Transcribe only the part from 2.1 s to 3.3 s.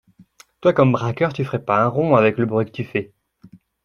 avec le bruit que tu fais.